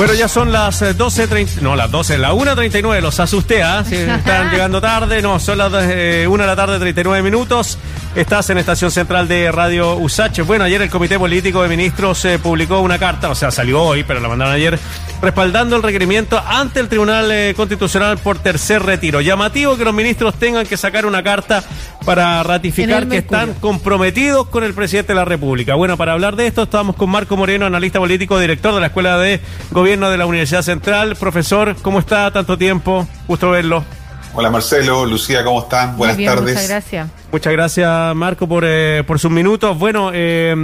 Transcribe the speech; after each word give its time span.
Bueno, 0.00 0.14
ya 0.14 0.28
son 0.28 0.50
las 0.50 0.80
12.30, 0.80 1.58
eh, 1.58 1.60
no, 1.60 1.76
las 1.76 1.90
12, 1.90 2.16
la 2.16 2.32
1.39, 2.32 3.02
los 3.02 3.20
asusté, 3.20 3.62
¿ah? 3.62 3.84
Si 3.86 3.96
están 3.96 4.50
llegando 4.50 4.80
tarde, 4.80 5.20
no, 5.20 5.38
son 5.38 5.58
las 5.58 5.70
eh, 5.74 6.26
1 6.26 6.42
de 6.42 6.46
la 6.46 6.56
tarde, 6.56 6.78
39 6.78 7.22
minutos. 7.22 7.76
Estás 8.14 8.50
en 8.50 8.58
Estación 8.58 8.90
Central 8.90 9.28
de 9.28 9.52
Radio 9.52 9.94
USACH. 9.94 10.40
Bueno, 10.40 10.64
ayer 10.64 10.82
el 10.82 10.90
Comité 10.90 11.16
Político 11.16 11.62
de 11.62 11.68
Ministros 11.68 12.24
eh, 12.24 12.40
publicó 12.40 12.80
una 12.80 12.98
carta, 12.98 13.30
o 13.30 13.36
sea, 13.36 13.52
salió 13.52 13.80
hoy, 13.80 14.02
pero 14.02 14.18
la 14.18 14.28
mandaron 14.28 14.52
ayer, 14.52 14.80
respaldando 15.22 15.76
el 15.76 15.82
requerimiento 15.84 16.42
ante 16.44 16.80
el 16.80 16.88
Tribunal 16.88 17.30
eh, 17.30 17.54
Constitucional 17.56 18.18
por 18.18 18.38
tercer 18.38 18.82
retiro. 18.82 19.20
Llamativo 19.20 19.76
que 19.76 19.84
los 19.84 19.94
ministros 19.94 20.34
tengan 20.34 20.66
que 20.66 20.76
sacar 20.76 21.06
una 21.06 21.22
carta 21.22 21.62
para 22.04 22.42
ratificar 22.42 23.06
que 23.06 23.18
están 23.18 23.54
comprometidos 23.54 24.48
con 24.48 24.64
el 24.64 24.74
presidente 24.74 25.12
de 25.12 25.16
la 25.16 25.24
República. 25.24 25.76
Bueno, 25.76 25.96
para 25.96 26.12
hablar 26.12 26.34
de 26.34 26.48
esto, 26.48 26.64
estamos 26.64 26.96
con 26.96 27.10
Marco 27.10 27.36
Moreno, 27.36 27.66
analista 27.66 28.00
político, 28.00 28.40
director 28.40 28.74
de 28.74 28.80
la 28.80 28.86
Escuela 28.88 29.18
de 29.18 29.40
Gobierno 29.70 30.10
de 30.10 30.18
la 30.18 30.26
Universidad 30.26 30.62
Central. 30.62 31.14
Profesor, 31.14 31.76
¿cómo 31.80 32.00
está? 32.00 32.32
Tanto 32.32 32.58
tiempo, 32.58 33.06
gusto 33.28 33.50
verlo. 33.50 33.84
Hola 34.32 34.48
Marcelo, 34.48 35.04
Lucía, 35.06 35.42
¿cómo 35.44 35.60
están? 35.62 35.96
Buenas 35.96 36.16
bien, 36.16 36.30
tardes. 36.30 36.54
Muchas 36.54 36.68
gracias. 36.68 37.08
Muchas 37.32 37.52
gracias, 37.52 38.14
Marco, 38.14 38.46
por, 38.48 38.64
eh, 38.66 39.02
por 39.06 39.18
sus 39.18 39.30
minutos. 39.30 39.76
Bueno, 39.76 40.10
eh, 40.14 40.54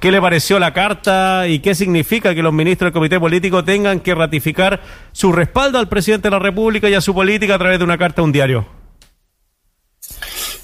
¿qué 0.00 0.12
le 0.12 0.20
pareció 0.20 0.58
la 0.58 0.74
carta 0.74 1.48
y 1.48 1.60
qué 1.60 1.74
significa 1.74 2.34
que 2.34 2.42
los 2.42 2.52
ministros 2.52 2.88
del 2.88 2.92
Comité 2.92 3.18
Político 3.18 3.64
tengan 3.64 4.00
que 4.00 4.14
ratificar 4.14 4.82
su 5.12 5.32
respaldo 5.32 5.78
al 5.78 5.88
presidente 5.88 6.28
de 6.28 6.32
la 6.32 6.38
República 6.38 6.90
y 6.90 6.94
a 6.94 7.00
su 7.00 7.14
política 7.14 7.54
a 7.54 7.58
través 7.58 7.78
de 7.78 7.84
una 7.84 7.96
carta 7.96 8.20
a 8.20 8.24
un 8.24 8.32
diario? 8.32 8.66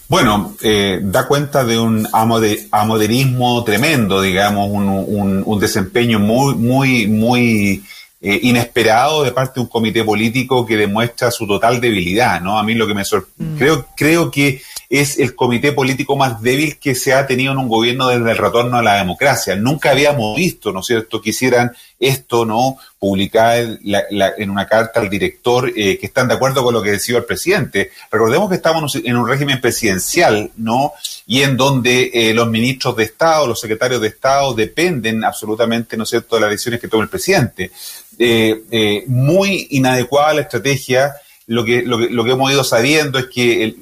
Bueno, 0.09 0.55
eh, 0.63 1.01
da 1.03 1.27
cuenta 1.27 1.65
de 1.65 1.79
un 1.79 2.05
amode- 2.13 2.69
amoderismo 2.71 3.65
tremendo, 3.65 4.21
digamos, 4.21 4.69
un, 4.71 4.89
un- 4.89 5.43
un 5.47 5.59
desempeño 5.59 6.19
muy, 6.19 6.55
muy, 6.55 7.07
muy 7.07 7.83
eh, 8.23 8.39
inesperado 8.43 9.25
de 9.25 9.33
parte 9.33 9.55
de 9.55 9.63
un 9.63 9.67
comité 9.67 10.05
político 10.05 10.65
que 10.65 10.77
demuestra 10.77 11.33
su 11.33 11.47
total 11.47 11.81
debilidad, 11.81 12.41
¿no? 12.41 12.57
A 12.57 12.63
mí 12.63 12.75
lo 12.75 12.87
que 12.87 12.95
me 12.95 13.05
sorprende, 13.05 13.59
creo, 13.59 13.87
creo 13.97 14.31
que 14.31 14.63
es 14.89 15.19
el 15.19 15.35
comité 15.35 15.73
político 15.73 16.17
más 16.17 16.41
débil 16.41 16.79
que 16.79 16.95
se 16.95 17.15
ha 17.15 17.27
tenido 17.27 17.53
en 17.53 17.59
un 17.59 17.69
gobierno 17.69 18.09
desde 18.09 18.31
el 18.31 18.37
retorno 18.37 18.77
a 18.77 18.83
la 18.83 18.97
democracia. 18.97 19.57
Nunca 19.57 19.91
habíamos 19.91 20.37
visto, 20.37 20.71
¿no 20.71 20.81
es 20.81 20.87
cierto?, 20.87 21.21
que 21.21 21.31
hicieran 21.31 21.73
esto, 22.03 22.45
¿no?, 22.45 22.77
publicar 22.99 23.79
la- 23.85 24.05
la- 24.11 24.33
en 24.39 24.51
una 24.51 24.67
carta 24.67 25.01
al 25.01 25.09
director 25.11 25.69
eh, 25.75 25.99
que 25.99 26.07
están 26.07 26.29
de 26.29 26.35
acuerdo 26.35 26.63
con 26.63 26.73
lo 26.75 26.83
que 26.83 26.91
decía 26.93 27.17
el 27.19 27.25
presidente. 27.25 27.91
Recordemos 28.11 28.49
que 28.49 28.57
estamos 28.57 28.95
en 28.97 29.17
un 29.17 29.27
régimen 29.29 29.61
presidencial, 29.61 30.51
¿no?, 30.57 30.93
y 31.27 31.43
en 31.43 31.57
donde 31.57 32.11
eh, 32.13 32.35
los 32.35 32.49
ministros 32.49 32.97
de 32.97 33.05
Estado, 33.05 33.47
los 33.47 33.61
secretarios 33.61 34.01
de 34.01 34.09
Estado 34.09 34.53
dependen 34.55 35.25
absolutamente, 35.25 35.97
¿no 35.97 36.05
es 36.05 36.11
cierto?, 36.11 36.37
de 36.37 36.43
las 36.43 36.51
decisiones 36.51 36.81
que 36.81 36.89
tome 36.89 37.05
el 37.05 37.09
presidente. 37.09 37.71
Eh, 38.19 39.05
muy 39.07 39.69
inadecuada 39.71 40.35
la 40.35 40.43
estrategia 40.43 41.15
lo 41.49 41.65
que, 41.65 41.83
lo 41.83 41.99
que, 41.99 42.09
lo 42.09 42.25
que 42.25 42.31
hemos 42.31 42.53
ido 42.53 42.63
sabiendo 42.63 43.19
es 43.19 43.27
que 43.27 43.65
el- 43.65 43.77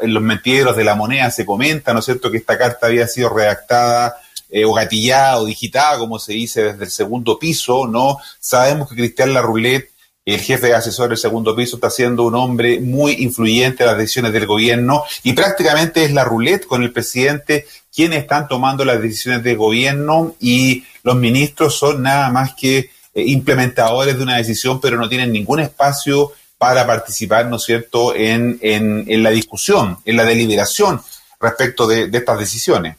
en 0.00 0.14
los 0.14 0.22
mentideros 0.22 0.76
de 0.76 0.84
la 0.84 0.94
moneda 0.94 1.30
se 1.32 1.44
comenta, 1.44 1.92
¿no 1.92 1.98
es 1.98 2.04
cierto?, 2.04 2.30
que 2.30 2.38
esta 2.38 2.56
carta 2.56 2.86
había 2.86 3.06
sido 3.08 3.28
redactada 3.30 4.16
eh, 4.50 4.64
o 4.64 4.72
gatillada 4.72 5.38
o 5.38 5.44
digitada, 5.44 5.98
como 5.98 6.18
se 6.18 6.32
dice, 6.32 6.64
desde 6.64 6.84
el 6.84 6.90
segundo 6.90 7.38
piso, 7.38 7.86
¿no? 7.86 8.18
Sabemos 8.38 8.88
que 8.88 8.96
Cristian 8.96 9.32
Larroulet, 9.32 9.90
el 10.24 10.40
jefe 10.40 10.68
de 10.68 10.74
asesor 10.74 11.08
del 11.08 11.18
segundo 11.18 11.56
piso, 11.56 11.76
está 11.76 11.90
siendo 11.90 12.24
un 12.24 12.34
hombre 12.34 12.80
muy 12.80 13.12
influyente 13.20 13.82
en 13.82 13.88
las 13.88 13.98
decisiones 13.98 14.32
del 14.32 14.46
gobierno 14.46 15.04
y 15.22 15.32
prácticamente 15.32 16.04
es 16.04 16.12
la 16.12 16.24
roulette 16.24 16.66
con 16.66 16.82
el 16.82 16.92
presidente 16.92 17.66
quienes 17.92 18.20
están 18.20 18.46
tomando 18.46 18.84
las 18.84 19.00
decisiones 19.00 19.42
del 19.42 19.56
gobierno 19.56 20.36
y 20.38 20.84
los 21.02 21.16
ministros 21.16 21.76
son 21.78 22.02
nada 22.02 22.30
más 22.30 22.54
que 22.54 22.90
eh, 23.14 23.24
implementadores 23.26 24.16
de 24.16 24.22
una 24.22 24.36
decisión, 24.36 24.80
pero 24.80 24.96
no 24.96 25.08
tienen 25.08 25.32
ningún 25.32 25.60
espacio 25.60 26.32
para 26.58 26.86
participar, 26.86 27.46
¿no 27.46 27.56
es 27.56 27.64
cierto?, 27.64 28.14
en, 28.14 28.58
en, 28.60 29.04
en 29.08 29.22
la 29.22 29.30
discusión, 29.30 29.98
en 30.04 30.16
la 30.16 30.24
deliberación 30.24 31.00
respecto 31.40 31.86
de, 31.86 32.08
de 32.08 32.18
estas 32.18 32.38
decisiones. 32.38 32.96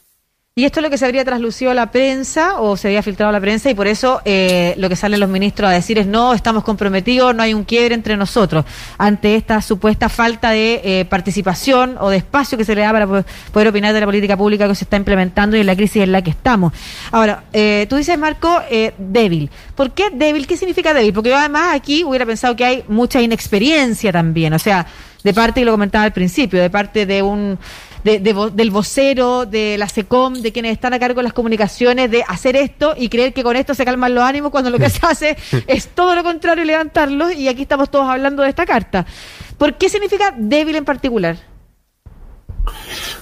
Y 0.54 0.66
esto 0.66 0.82
es 0.82 0.84
lo 0.84 0.90
que 0.90 0.98
se 0.98 1.06
habría 1.06 1.24
traslucido 1.24 1.72
a 1.72 1.74
la 1.74 1.92
prensa 1.92 2.60
o 2.60 2.76
se 2.76 2.90
había 2.90 3.02
filtrado 3.02 3.30
a 3.30 3.32
la 3.32 3.40
prensa 3.40 3.70
y 3.70 3.74
por 3.74 3.88
eso 3.88 4.20
eh, 4.26 4.74
lo 4.78 4.90
que 4.90 4.98
salen 4.98 5.22
los 5.22 5.30
ministros 5.30 5.70
a 5.70 5.72
decir 5.72 5.98
es 5.98 6.08
no, 6.08 6.34
estamos 6.34 6.66
comprometidos, 6.66 7.34
no 7.34 7.42
hay 7.42 7.54
un 7.54 7.64
quiebre 7.64 7.96
entre 7.96 8.18
nosotros 8.18 8.66
ante 8.98 9.38
esta 9.38 9.62
supuesta 9.62 10.10
falta 10.10 10.50
de 10.50 10.82
eh, 10.84 11.06
participación 11.06 11.96
o 12.02 12.10
de 12.10 12.18
espacio 12.18 12.58
que 12.58 12.66
se 12.66 12.76
le 12.76 12.82
da 12.82 12.92
para 12.92 13.08
po- 13.08 13.24
poder 13.54 13.70
opinar 13.70 13.94
de 13.94 14.02
la 14.02 14.06
política 14.06 14.36
pública 14.36 14.68
que 14.68 14.76
se 14.76 14.84
está 14.84 14.98
implementando 14.98 15.56
y 15.56 15.62
en 15.62 15.68
la 15.68 15.76
crisis 15.78 16.04
en 16.04 16.12
la 16.12 16.22
que 16.22 16.32
estamos. 16.32 16.74
Ahora, 17.14 17.46
eh, 17.54 17.86
tú 17.90 17.96
dices, 17.96 18.18
Marco, 18.20 18.62
eh, 18.70 18.94
débil. 18.98 19.50
¿Por 19.74 19.92
qué 19.92 20.10
débil? 20.12 20.48
¿Qué 20.48 20.58
significa 20.58 20.94
débil? 20.94 21.14
Porque 21.14 21.30
yo 21.30 21.38
además 21.38 21.74
aquí 21.74 22.04
hubiera 22.04 22.26
pensado 22.26 22.58
que 22.58 22.66
hay 22.66 22.84
mucha 22.90 23.22
inexperiencia 23.22 24.12
también, 24.12 24.52
o 24.52 24.60
sea, 24.60 24.86
de 25.24 25.34
parte, 25.34 25.62
y 25.62 25.64
lo 25.64 25.72
comentaba 25.72 26.04
al 26.04 26.12
principio, 26.12 26.60
de 26.60 26.70
parte 26.70 27.06
de 27.06 27.22
un 27.22 27.58
de- 28.04 28.20
de 28.20 28.34
del 28.54 28.72
vocero, 28.72 29.46
de 29.46 29.78
la 29.78 29.88
SECOM, 29.88 30.36
de 30.42 30.52
quienes 30.52 30.72
están 30.74 30.94
a 30.94 31.00
cargo 31.00 31.20
de 31.20 31.24
las 31.24 31.34
comunicaciones, 31.34 32.10
de 32.12 32.24
hacer 32.28 32.56
esto 32.56 32.94
y 32.98 33.10
creer 33.10 33.34
que 33.34 33.44
con 33.44 33.56
esto 33.56 33.74
se 33.76 33.86
calman 33.86 34.14
los 34.16 34.24
ánimos 34.24 34.52
cuando 34.52 34.70
lo 34.70 34.80
que 34.80 34.90
se 34.90 35.00
hace 35.06 35.38
es 35.68 35.88
todo 35.90 36.16
lo 36.16 36.24
contrario, 36.24 36.64
levantarlos 36.64 37.34
y 37.36 37.48
aquí 37.48 37.64
estamos 37.64 37.90
todos 37.92 38.10
hablando 38.10 38.44
de 38.44 38.50
esta 38.50 38.66
carta. 38.66 39.06
¿Por 39.58 39.78
qué 39.78 39.90
significa 39.90 40.34
débil 40.38 40.76
en 40.76 40.86
particular? 40.86 41.38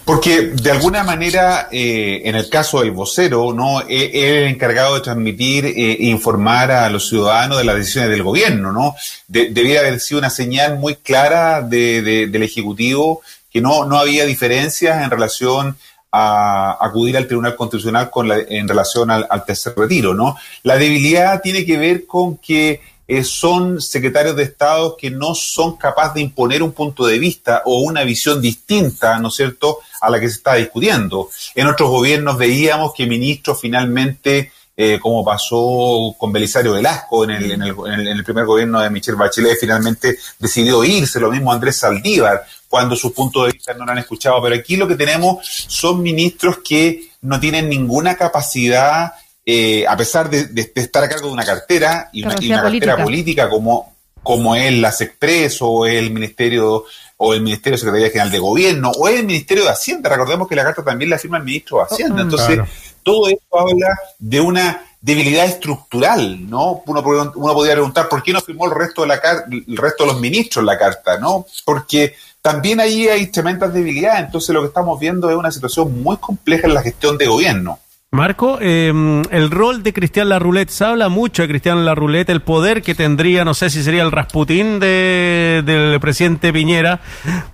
Porque 0.04 0.42
de 0.48 0.72
alguna 0.72 1.04
manera, 1.04 1.70
eh, 1.72 2.22
en 2.26 2.36
el 2.36 2.50
caso 2.50 2.82
del 2.82 2.92
vocero, 2.92 3.54
no, 3.54 3.82
Eh, 3.82 4.10
es 4.14 4.32
el 4.42 4.48
encargado 4.48 4.96
de 4.96 5.02
transmitir 5.02 5.66
e 5.66 5.98
informar 6.02 6.72
a 6.72 6.90
los 6.90 7.08
ciudadanos 7.08 7.58
de 7.60 7.64
las 7.64 7.76
decisiones 7.76 8.10
del 8.10 8.24
gobierno, 8.24 8.72
¿no? 8.74 8.96
De- 9.28 9.50
debiera 9.50 9.82
haber 9.82 10.00
sido 10.00 10.20
una 10.20 10.30
señal 10.30 10.78
muy 10.80 10.96
clara 10.96 11.62
de- 11.62 12.02
de- 12.02 12.28
del 12.28 12.44
ejecutivo 12.44 13.22
que 13.52 13.62
no, 13.62 13.86
no 13.86 13.98
había 13.98 14.26
diferencias 14.26 15.04
en 15.04 15.10
relación 15.10 15.78
a 16.12 16.78
acudir 16.84 17.18
al 17.18 17.28
Tribunal 17.28 17.56
Constitucional 17.56 18.10
con 18.10 18.28
la- 18.28 18.40
en 18.40 18.68
relación 18.68 19.12
al, 19.12 19.28
tercer 19.46 19.74
retiro, 19.78 20.14
¿no? 20.14 20.36
La 20.64 20.76
debilidad 20.78 21.42
tiene 21.42 21.66
que 21.66 21.78
ver 21.78 22.06
con 22.08 22.38
que 22.38 22.82
eh, 23.08 23.24
son 23.24 23.82
secretarios 23.82 24.36
de 24.36 24.44
Estado 24.44 24.96
que 24.96 25.10
no 25.10 25.34
son 25.34 25.78
capaces 25.78 26.14
de 26.16 26.22
imponer 26.22 26.62
un 26.62 26.74
punto 26.74 27.08
de 27.08 27.18
vista 27.18 27.64
o 27.66 27.80
una 27.82 28.04
visión 28.04 28.40
distinta, 28.40 29.18
¿no 29.20 29.30
es 29.30 29.36
cierto?, 29.36 29.80
a 30.02 30.10
la 30.12 30.20
que 30.20 30.28
se 30.30 30.36
está 30.36 30.54
discutiendo. 30.56 31.28
En 31.56 31.66
otros 31.68 31.90
gobiernos 31.90 32.38
veíamos 32.38 32.94
que 32.94 33.08
ministros 33.08 33.60
finalmente, 33.60 34.52
eh, 34.78 35.00
como 35.02 35.26
pasó 35.26 36.16
con 36.20 36.32
Belisario 36.32 36.74
Velasco 36.74 37.24
en 37.24 37.32
el, 37.32 37.52
en, 37.52 37.62
el, 37.64 37.70
en 37.88 37.94
el- 38.00 38.08
en 38.10 38.18
el 38.18 38.24
primer 38.24 38.46
gobierno 38.46 38.80
de 38.80 38.90
Michelle 38.92 39.18
Bachelet, 39.18 39.58
finalmente 39.60 40.18
decidió 40.38 40.84
irse, 40.84 41.20
lo 41.20 41.32
mismo 41.32 41.52
Andrés 41.52 41.78
Saldívar, 41.78 42.46
cuando 42.70 42.96
sus 42.96 43.12
puntos 43.12 43.48
de 43.48 43.52
vista 43.54 43.74
no 43.74 43.86
lo 43.86 43.92
han 43.92 43.98
escuchado. 43.98 44.42
Pero 44.42 44.56
aquí 44.56 44.78
lo 44.78 44.88
que 44.88 44.96
tenemos 44.96 45.40
son 45.46 46.02
ministros 46.02 46.60
que 46.60 47.10
no 47.22 47.40
tienen 47.40 47.68
ninguna 47.68 48.16
capacidad 48.16 49.12
eh, 49.46 49.86
a 49.88 49.98
pesar 49.98 50.30
de, 50.30 50.46
de- 50.46 50.72
de 50.76 50.82
estar 50.82 51.04
a 51.04 51.10
cargo 51.10 51.28
de 51.28 51.34
una 51.34 51.44
cartera 51.46 52.10
y 52.14 52.24
una, 52.24 52.36
y 52.40 52.50
cartera 52.50 53.04
política. 53.04 53.50
como, 53.50 53.96
como 54.22 54.56
es 54.56 54.72
la 54.74 54.92
SECPRES 54.92 55.58
o 55.62 55.88
el 55.88 56.12
Ministerio 56.12 56.86
o 57.18 57.34
el 57.34 57.42
Ministerio 57.42 57.74
de 57.76 57.80
Secretaría 57.80 58.10
General 58.12 58.32
de 58.32 58.40
Gobierno 58.40 58.92
o 58.92 59.08
el 59.10 59.26
Ministerio 59.26 59.64
de 59.64 59.72
Hacienda. 59.72 60.10
Recordemos 60.10 60.48
que 60.48 60.56
la 60.56 60.64
carta 60.64 60.84
también 60.86 61.10
la 61.10 61.18
firma 61.18 61.38
el 61.38 61.44
ministro 61.44 61.80
de 61.80 61.84
Hacienda. 61.86 62.16
Oh, 62.18 62.22
Entonces, 62.22 62.48
Claro. 62.56 62.68
todo 63.04 63.28
esto 63.28 63.60
habla 63.60 63.98
de 64.20 64.40
una 64.40 64.86
debilidad 65.02 65.46
estructural, 65.46 66.50
¿no? 66.50 66.82
Uno, 66.86 67.02
uno 67.02 67.54
podría 67.54 67.74
preguntar 67.76 68.10
por 68.10 68.22
qué 68.22 68.34
no 68.34 68.42
firmó 68.42 68.66
el 68.66 68.76
resto 68.76 69.02
de 69.02 69.08
la 69.08 69.22
el 69.50 69.78
resto 69.78 70.04
de 70.04 70.12
los 70.12 70.20
ministros 70.20 70.66
la 70.66 70.78
carta, 70.78 71.18
¿no? 71.18 71.46
Porque 71.66 72.16
también 72.42 72.80
ahí 72.80 73.08
hay 73.08 73.28
tremendas 73.28 73.74
debilidades. 73.74 74.26
Entonces, 74.26 74.54
lo 74.54 74.62
que 74.62 74.68
estamos 74.68 75.00
viendo 75.00 75.30
es 75.30 75.36
una 75.36 75.52
situación 75.52 76.02
muy 76.02 76.18
compleja 76.18 76.68
en 76.68 76.74
la 76.74 76.82
gestión 76.82 77.18
de 77.18 77.28
gobierno. 77.28 77.80
Marco, 78.12 78.58
eh, 78.60 78.92
el 79.30 79.52
rol 79.52 79.84
de 79.84 79.94
Cristian 79.94 80.30
Larroulet, 80.30 80.68
se 80.70 80.84
habla 80.84 81.10
mucho 81.10 81.44
de 81.44 81.48
Cristian 81.48 81.86
Larroulet, 81.86 82.28
el 82.32 82.42
poder 82.42 82.82
que 82.82 82.96
tendría, 82.96 83.46
no 83.46 83.54
sé 83.54 83.70
si 83.70 83.84
sería 83.84 84.02
el 84.02 84.12
Rasputín 84.12 84.80
de, 84.80 85.62
del 85.64 86.00
presidente 86.00 86.52
Piñera, 86.52 87.02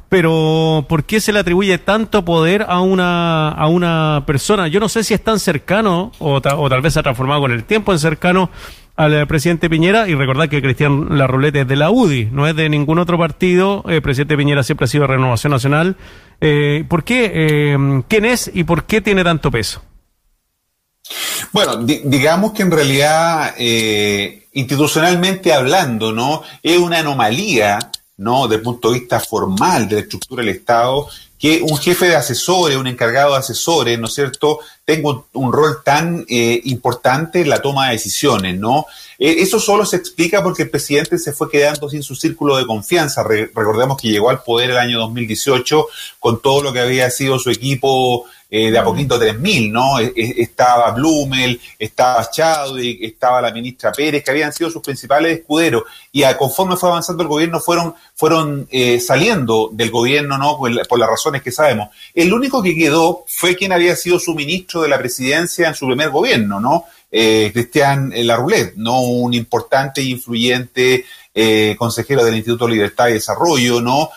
pero 0.07 0.85
¿por 0.87 1.03
qué 1.03 1.19
se 1.19 1.33
le 1.33 1.39
atribuye 1.39 1.77
tanto 1.77 2.23
poder 2.23 2.65
a 2.69 2.79
una, 2.79 3.49
a 3.49 3.67
una 3.67 4.23
persona? 4.25 4.69
Yo 4.69 4.79
no 4.79 4.87
sé 4.87 5.03
si 5.03 5.13
es 5.13 5.21
tan 5.21 5.39
cercano, 5.39 6.13
o, 6.19 6.35
o 6.35 6.69
tal 6.69 6.81
vez 6.81 6.93
se 6.93 7.01
ha 7.01 7.03
transformado 7.03 7.41
con 7.41 7.51
el 7.51 7.65
tiempo 7.65 7.91
en 7.91 7.99
cercano 7.99 8.49
al 8.95 9.13
eh, 9.13 9.25
presidente 9.25 9.69
Piñera, 9.69 10.07
y 10.07 10.15
recordad 10.15 10.47
que 10.47 10.61
Cristian 10.61 11.17
Larroulet 11.17 11.53
es 11.53 11.67
de 11.67 11.75
la 11.75 11.91
UDI, 11.91 12.29
no 12.31 12.47
es 12.47 12.55
de 12.55 12.69
ningún 12.69 12.99
otro 12.99 13.17
partido, 13.17 13.83
el 13.89 14.01
presidente 14.01 14.37
Piñera 14.37 14.63
siempre 14.63 14.85
ha 14.85 14.87
sido 14.87 15.01
de 15.01 15.07
Renovación 15.07 15.51
Nacional. 15.51 15.97
Eh, 16.39 16.85
¿Por 16.87 17.03
qué? 17.03 17.29
Eh, 17.33 18.03
¿Quién 18.07 18.23
es 18.23 18.49
y 18.53 18.63
por 18.63 18.85
qué 18.85 19.01
tiene 19.01 19.25
tanto 19.25 19.51
peso? 19.51 19.81
Bueno, 21.51 21.77
di- 21.77 22.01
digamos 22.05 22.53
que 22.53 22.63
en 22.63 22.71
realidad, 22.71 23.53
eh, 23.57 24.47
institucionalmente 24.53 25.53
hablando, 25.53 26.11
¿no? 26.11 26.43
Es 26.63 26.77
una 26.77 26.99
anomalía, 26.99 27.79
¿no? 28.17 28.43
Desde 28.47 28.55
el 28.57 28.61
punto 28.61 28.91
de 28.91 28.99
vista 28.99 29.19
formal 29.19 29.87
de 29.87 29.95
la 29.95 30.01
estructura 30.01 30.43
del 30.43 30.55
Estado, 30.55 31.07
que 31.37 31.61
un 31.61 31.77
jefe 31.77 32.07
de 32.07 32.15
asesores, 32.15 32.77
un 32.77 32.87
encargado 32.87 33.33
de 33.33 33.39
asesores, 33.39 33.99
¿no 33.99 34.07
es 34.07 34.13
cierto?, 34.13 34.59
tenga 34.85 35.23
un, 35.33 35.53
rol 35.53 35.83
tan 35.83 36.25
eh, 36.29 36.61
importante 36.63 37.41
en 37.41 37.49
la 37.49 37.61
toma 37.61 37.87
de 37.87 37.93
decisiones, 37.93 38.57
¿no? 38.57 38.85
Eh, 39.19 39.35
eso 39.39 39.59
solo 39.59 39.85
se 39.85 39.97
explica 39.97 40.41
porque 40.41 40.63
el 40.63 40.69
presidente 40.69 41.19
se 41.19 41.33
fue 41.33 41.49
quedando 41.51 41.89
sin 41.89 42.03
su 42.03 42.15
círculo 42.15 42.57
de 42.57 42.65
confianza. 42.65 43.23
recordemos 43.23 43.97
que 43.97 44.09
llegó 44.09 44.29
al 44.29 44.43
poder 44.43 44.71
el 44.71 44.77
año 44.77 44.99
2018 44.99 45.87
con 46.19 46.41
todo 46.41 46.63
lo 46.63 46.73
que 46.73 46.79
había 46.79 47.09
sido 47.11 47.37
su 47.37 47.49
equipo 47.49 48.25
eh, 48.57 48.71
de 48.71 48.79
a 48.79 48.85
poquito 48.85 49.19
3.000, 49.19 49.69
¿no? 49.69 49.99
E, 49.99 50.13
e, 50.15 50.41
estaba 50.41 50.91
Blumel, 50.91 51.59
estaba 51.77 52.29
Chadwick, 52.31 53.03
estaba 53.03 53.41
la 53.41 53.51
ministra 53.51 53.91
Pérez, 53.91 54.23
que 54.23 54.31
habían 54.31 54.53
sido 54.53 54.69
sus 54.69 54.81
principales 54.81 55.39
escuderos. 55.39 55.83
Y 56.13 56.23
conforme 56.39 56.77
fue 56.77 56.87
avanzando 56.87 57.21
el 57.21 57.27
gobierno, 57.27 57.59
fueron, 57.59 57.93
fueron 58.15 58.65
eh, 58.71 59.01
saliendo 59.01 59.71
del 59.73 59.91
gobierno, 59.91 60.37
¿no? 60.37 60.57
Por, 60.57 60.71
las 60.71 61.09
razones 61.09 61.41
que 61.41 61.51
sabemos. 61.51 61.89
El 62.13 62.31
único 62.31 62.63
que 62.63 62.73
quedó 62.73 63.25
fue 63.27 63.57
quien 63.57 63.73
había 63.73 63.93
sido 63.97 64.19
su 64.19 64.33
ministro 64.33 64.81
de 64.81 64.87
la 64.87 64.99
presidencia 64.99 65.67
en 65.67 65.75
su 65.75 65.85
primer 65.85 66.09
gobierno, 66.09 66.61
¿no? 66.61 66.85
Eh, 67.11 67.51
Cristian 67.51 68.13
Larroulet, 68.15 68.75
¿no? 68.77 69.01
Un 69.01 69.33
importante 69.33 69.99
e 69.99 70.05
influyente 70.05 71.03
consejero 71.77 72.23
del 72.23 72.37
Instituto 72.37 72.67
de 72.67 72.71
Libertad 72.71 73.09
y 73.09 73.13
Desarrollo, 73.15 73.81
¿no? 73.81 74.11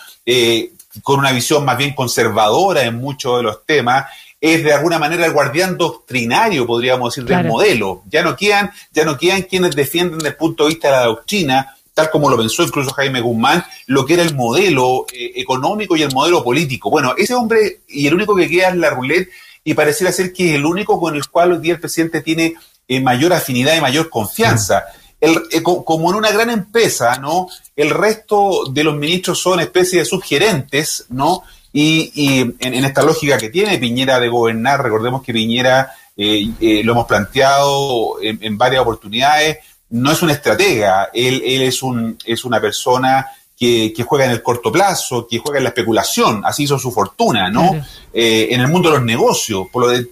con 1.03 1.19
una 1.19 1.31
visión 1.31 1.65
más 1.65 1.77
bien 1.77 1.93
conservadora 1.93 2.83
en 2.83 2.95
muchos 2.95 3.37
de 3.37 3.43
los 3.43 3.65
temas, 3.65 4.05
es 4.41 4.63
de 4.63 4.73
alguna 4.73 4.99
manera 4.99 5.25
el 5.25 5.33
guardián 5.33 5.77
doctrinario, 5.77 6.65
podríamos 6.65 7.13
decir, 7.13 7.27
del 7.27 7.47
modelo. 7.47 8.03
Ya 8.09 8.23
no 8.23 8.35
quedan, 8.35 8.71
ya 8.91 9.03
no 9.03 9.17
quedan 9.17 9.43
quienes 9.43 9.75
defienden 9.75 10.19
desde 10.19 10.29
el 10.29 10.35
punto 10.35 10.63
de 10.63 10.69
vista 10.69 10.87
de 10.87 10.93
la 10.93 11.05
doctrina, 11.05 11.75
tal 11.93 12.09
como 12.09 12.29
lo 12.29 12.37
pensó 12.37 12.63
incluso 12.63 12.91
Jaime 12.91 13.19
Guzmán, 13.19 13.63
lo 13.87 14.05
que 14.05 14.13
era 14.13 14.23
el 14.23 14.35
modelo 14.35 15.05
eh, 15.11 15.33
económico 15.35 15.97
y 15.97 16.03
el 16.03 16.13
modelo 16.13 16.43
político. 16.43 16.89
Bueno, 16.89 17.13
ese 17.17 17.33
hombre 17.33 17.81
y 17.89 18.07
el 18.07 18.13
único 18.13 18.35
que 18.35 18.47
queda 18.47 18.69
es 18.69 18.75
la 18.77 18.91
roulette 18.91 19.29
y 19.63 19.73
pareciera 19.73 20.11
ser 20.13 20.31
que 20.31 20.49
es 20.49 20.55
el 20.55 20.65
único 20.65 20.99
con 20.99 21.15
el 21.15 21.27
cual 21.27 21.51
hoy 21.51 21.59
día 21.59 21.73
el 21.73 21.79
presidente 21.81 22.21
tiene 22.21 22.55
eh, 22.87 23.01
mayor 23.01 23.33
afinidad 23.33 23.75
y 23.75 23.81
mayor 23.81 24.09
confianza. 24.09 24.85
Eh, 25.21 25.61
como 25.61 26.11
en 26.11 26.15
una 26.15 26.31
gran 26.31 26.49
empresa, 26.49 27.17
¿no? 27.17 27.49
El 27.75 27.89
resto 27.89 28.63
de 28.71 28.85
los 28.85 28.95
ministros 28.95 29.41
son 29.41 29.59
especies 29.59 30.03
de 30.03 30.05
subgerentes, 30.05 31.07
¿no? 31.09 31.43
Y, 31.71 32.41
en, 32.59 32.85
esta 32.85 33.03
lógica 33.03 33.37
que 33.37 33.49
tiene 33.49 33.77
Piñera 33.77 34.19
de 34.19 34.29
gobernar, 34.29 34.83
recordemos 34.83 35.21
que 35.21 35.33
Piñera, 35.33 35.91
eh, 36.17 36.49
eh, 36.59 36.83
lo 36.83 36.93
hemos 36.93 37.05
planteado 37.05 38.17
en, 38.21 38.57
varias 38.57 38.81
oportunidades, 38.81 39.59
no 39.91 40.11
es 40.11 40.21
un 40.21 40.29
estratega, 40.29 41.09
él, 41.13 41.41
él 41.45 41.61
es, 41.63 41.81
un, 41.81 42.17
es 42.25 42.45
una 42.45 42.59
persona 42.59 43.25
que, 43.59 44.05
juega 44.07 44.25
en 44.25 44.31
el 44.31 44.41
corto 44.41 44.71
plazo, 44.71 45.27
que 45.29 45.39
juega 45.39 45.57
en 45.57 45.65
la 45.65 45.69
especulación, 45.69 46.41
así 46.45 46.63
hizo 46.63 46.79
su 46.79 46.91
fortuna, 46.91 47.49
¿no? 47.49 47.75
Eh, 48.13 48.47
en 48.51 48.61
el 48.61 48.69
mundo 48.69 48.89
de 48.89 48.95
los 48.95 49.05
negocios. 49.05 49.67
Por 49.71 49.85
lo, 49.85 50.05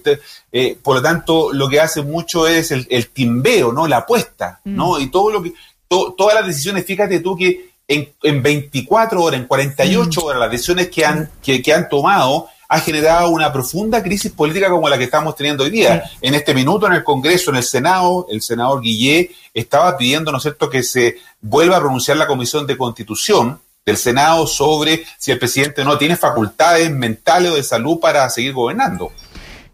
eh, 0.52 0.78
por 0.82 0.96
lo 0.96 1.02
tanto, 1.02 1.50
lo 1.52 1.66
que 1.66 1.80
hace 1.80 2.02
mucho 2.02 2.46
es 2.46 2.70
el, 2.72 2.86
el 2.90 3.08
timbeo, 3.08 3.72
¿no? 3.72 3.86
La 3.88 3.98
apuesta, 3.98 4.60
¿no? 4.64 4.98
Mm. 4.98 5.00
Y 5.00 5.06
todo 5.10 5.30
lo 5.30 5.42
que, 5.42 5.54
todas 5.88 6.34
las 6.34 6.46
decisiones, 6.46 6.84
fíjate 6.84 7.20
tú 7.20 7.36
que 7.36 7.67
en, 7.88 8.12
en 8.22 8.42
24 8.42 9.22
horas, 9.22 9.40
en 9.40 9.46
48 9.46 10.20
mm. 10.20 10.24
horas, 10.24 10.40
las 10.40 10.50
decisiones 10.50 10.88
que 10.88 11.04
han, 11.04 11.30
que, 11.42 11.62
que 11.62 11.72
han 11.72 11.88
tomado, 11.88 12.48
ha 12.68 12.80
generado 12.80 13.30
una 13.30 13.50
profunda 13.50 14.02
crisis 14.02 14.30
política 14.30 14.68
como 14.68 14.88
la 14.90 14.98
que 14.98 15.04
estamos 15.04 15.34
teniendo 15.34 15.64
hoy 15.64 15.70
día. 15.70 16.04
En 16.20 16.34
este 16.34 16.52
minuto 16.52 16.86
en 16.86 16.92
el 16.92 17.02
Congreso, 17.02 17.50
en 17.50 17.56
el 17.56 17.62
Senado, 17.62 18.26
el 18.30 18.42
senador 18.42 18.82
Guillé 18.82 19.30
estaba 19.54 19.96
pidiendo, 19.96 20.30
¿no 20.30 20.36
es 20.36 20.42
cierto?, 20.42 20.68
que 20.68 20.82
se 20.82 21.16
vuelva 21.40 21.78
a 21.78 21.80
pronunciar 21.80 22.18
la 22.18 22.26
Comisión 22.26 22.66
de 22.66 22.76
Constitución 22.76 23.58
del 23.86 23.96
Senado 23.96 24.46
sobre 24.46 25.06
si 25.16 25.30
el 25.32 25.38
presidente 25.38 25.82
no 25.82 25.96
tiene 25.96 26.14
facultades 26.14 26.90
mentales 26.90 27.52
o 27.52 27.54
de 27.54 27.62
salud 27.62 27.98
para 27.98 28.28
seguir 28.28 28.52
gobernando. 28.52 29.12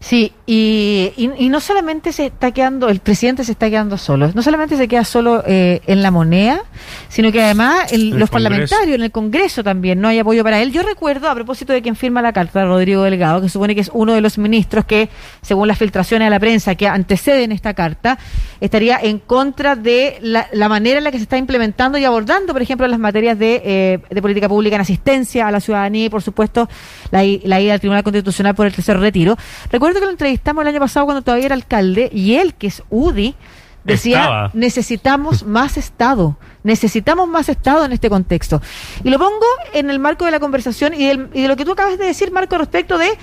Sí, 0.05 0.33
y, 0.45 1.11
y, 1.17 1.49
no 1.49 1.59
solamente 1.59 2.13
se 2.13 2.27
está 2.27 2.51
quedando, 2.51 2.89
el 2.89 2.99
presidente 2.99 3.43
se 3.43 3.53
está 3.53 3.71
quedando 3.71 3.97
solo, 3.97 4.29
no 4.35 4.43
solamente 4.43 4.77
se 4.77 4.87
queda 4.87 5.03
solo 5.03 5.43
eh, 5.47 5.81
en 5.87 6.03
la 6.03 6.11
moneda, 6.11 6.61
sino 7.09 7.31
que 7.31 7.41
además 7.41 7.91
los 7.91 8.29
parlamentarios, 8.29 8.93
en 8.93 9.01
el 9.01 9.09
Congreso 9.09 9.63
también, 9.63 9.99
no 9.99 10.07
hay 10.07 10.19
apoyo 10.19 10.43
para 10.43 10.61
él. 10.61 10.71
Yo 10.71 10.83
recuerdo, 10.83 11.27
a 11.27 11.33
propósito 11.33 11.73
de 11.73 11.81
quien 11.81 11.95
firma 11.95 12.21
la 12.21 12.33
carta, 12.33 12.63
Rodrigo 12.65 13.01
Delgado, 13.01 13.41
que 13.41 13.49
supone 13.49 13.73
que 13.73 13.81
es 13.81 13.89
uno 13.95 14.13
de 14.13 14.21
los 14.21 14.37
ministros 14.37 14.85
que, 14.85 15.09
según 15.41 15.67
las 15.67 15.79
filtraciones 15.79 16.27
a 16.27 16.29
la 16.29 16.39
prensa 16.39 16.75
que 16.75 16.87
anteceden 16.87 17.51
esta 17.51 17.73
carta, 17.73 18.19
estaría 18.61 18.99
en 19.01 19.17
contra 19.17 19.75
de 19.75 20.19
la, 20.21 20.47
la 20.53 20.69
manera 20.69 20.99
en 20.99 21.03
la 21.03 21.09
que 21.09 21.17
se 21.17 21.23
está 21.23 21.37
implementando 21.37 21.97
y 21.97 22.05
abordando, 22.05 22.53
por 22.53 22.61
ejemplo, 22.61 22.87
las 22.87 22.99
materias 22.99 23.39
de, 23.39 23.59
eh, 23.65 23.99
de 24.07 24.21
política 24.21 24.47
pública 24.47 24.75
en 24.75 24.81
asistencia 24.81 25.47
a 25.47 25.51
la 25.51 25.59
ciudadanía 25.61 26.05
y, 26.05 26.09
por 26.09 26.21
supuesto, 26.21 26.69
la, 27.09 27.23
la 27.43 27.59
ida 27.59 27.73
al 27.73 27.79
Tribunal 27.79 28.03
Constitucional 28.03 28.53
por 28.53 28.67
el 28.67 28.73
tercer 28.75 28.99
retiro. 28.99 29.35
Recuerdo 29.71 29.94
que 29.99 30.05
lo 30.05 30.11
entrevistamos 30.11 30.61
el 30.61 30.69
año 30.69 30.79
pasado 30.79 31.05
cuando 31.05 31.21
todavía 31.21 31.47
era 31.47 31.55
alcalde 31.55 32.09
y 32.13 32.35
él, 32.35 32.55
que 32.55 32.67
es 32.67 32.83
UDI, 32.89 33.35
decía, 33.83 34.49
necesitamos 34.53 35.43
más 35.45 35.77
Estado, 35.77 36.37
necesitamos 36.63 37.27
más 37.27 37.49
Estado 37.49 37.85
en 37.85 37.91
este 37.91 38.09
contexto. 38.09 38.61
Y 39.03 39.09
lo 39.09 39.17
pongo 39.19 39.45
en 39.73 39.89
el 39.89 39.99
marco 39.99 40.25
de 40.25 40.31
la 40.31 40.39
conversación 40.39 40.93
y, 40.93 41.05
de 41.05 41.47
lo 41.47 41.55
que 41.55 41.65
tú 41.65 41.71
acabas 41.71 41.97
de 41.97 42.05
decir, 42.05 42.31
Marco, 42.31 42.57
respecto 42.57 42.97
de 42.97 43.17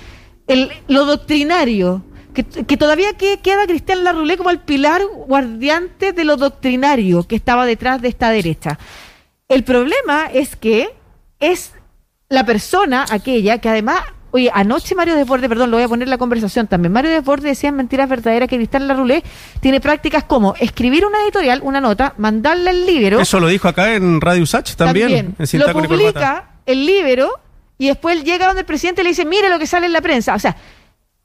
lo 0.87 1.05
doctrinario, 1.05 2.03
que, 2.33 2.77
todavía 2.77 3.13
queda 3.13 3.67
Cristian 3.67 4.03
Larroulé 4.03 4.37
como 4.37 4.49
el 4.49 4.59
pilar 4.59 5.01
guardiante 5.27 6.13
de 6.13 6.23
lo 6.23 6.37
doctrinario 6.37 7.23
que 7.23 7.35
estaba 7.35 7.65
detrás 7.65 8.01
de 8.01 8.07
esta 8.07 8.31
derecha. 8.31 8.79
El 9.47 9.63
problema 9.63 10.25
es 10.33 10.55
que 10.55 10.89
es 11.39 11.73
la 12.29 12.45
persona 12.45 13.05
aquella 13.11 13.59
que 13.59 13.69
además 13.69 14.01
Oye, 14.35 14.49
anoche 14.51 14.95
Mario 14.95 15.15
Desbordes, 15.15 15.47
perdón, 15.47 15.69
lo 15.69 15.77
voy 15.77 15.83
a 15.83 15.87
poner 15.87 16.07
en 16.07 16.09
la 16.09 16.17
conversación 16.17 16.65
también. 16.65 16.91
Mario 16.91 17.11
Desbordes 17.11 17.43
decía 17.43 17.69
en 17.69 17.75
Mentiras 17.75 18.09
Verdaderas 18.09 18.49
que 18.49 18.55
Cristal 18.55 18.87
Larroulé 18.87 19.23
tiene 19.59 19.79
prácticas 19.79 20.23
como 20.23 20.55
escribir 20.55 21.05
una 21.05 21.21
editorial, 21.21 21.59
una 21.61 21.79
nota, 21.79 22.15
mandarla 22.17 22.71
al 22.71 22.83
libro. 22.87 23.19
Eso 23.19 23.39
lo 23.39 23.45
dijo 23.47 23.67
acá 23.67 23.93
en 23.93 24.19
Radio 24.21 24.41
Usach 24.41 24.73
también. 24.73 25.35
En 25.37 25.59
lo 25.59 25.71
publica 25.71 26.55
el 26.65 26.83
libro 26.83 27.29
y 27.77 27.89
después 27.89 28.23
llega 28.23 28.47
donde 28.47 28.61
el 28.61 28.65
presidente 28.65 29.03
le 29.03 29.09
dice, 29.09 29.23
mire 29.23 29.49
lo 29.49 29.59
que 29.59 29.67
sale 29.67 29.85
en 29.85 29.93
la 29.93 30.01
prensa. 30.01 30.33
O 30.33 30.39
sea, 30.39 30.57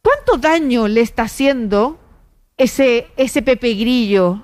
¿cuánto 0.02 0.36
daño 0.36 0.86
le 0.86 1.00
está 1.00 1.22
haciendo 1.22 1.98
ese, 2.58 3.06
ese 3.16 3.40
Pepe 3.40 3.72
Grillo 3.72 4.42